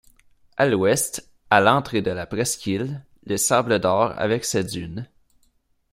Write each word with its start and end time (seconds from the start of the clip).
À 0.57 0.65
l'Ouest, 0.65 1.29
à 1.51 1.61
l'entrée 1.61 2.01
de 2.01 2.09
la 2.09 2.25
presqu'île, 2.25 3.05
les 3.27 3.37
Sables 3.37 3.77
d'or 3.77 4.13
avec 4.17 4.45
ses 4.45 4.63
dunes. 4.63 5.07